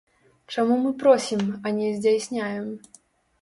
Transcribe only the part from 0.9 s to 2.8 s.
просім, а не здзяйсняем?